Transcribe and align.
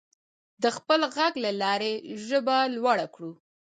د 0.63 0.65
خپل 0.77 0.99
غږ 1.15 1.33
له 1.45 1.51
لارې 1.61 1.93
ژبه 2.27 2.57
لوړه 2.75 3.07
کړو. 3.15 3.31